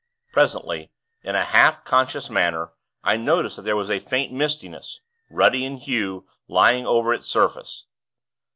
Presently, 0.33 0.89
in 1.21 1.35
a 1.35 1.43
half 1.45 1.83
conscious 1.83 2.27
manner, 2.27 2.71
I 3.03 3.17
noticed 3.17 3.57
that 3.57 3.61
there 3.61 3.75
was 3.75 3.91
a 3.91 3.99
faint 3.99 4.33
mistiness, 4.33 4.99
ruddy 5.29 5.63
in 5.63 5.75
hue, 5.75 6.27
lying 6.47 6.87
over 6.87 7.13
its 7.13 7.27
surface. 7.27 7.85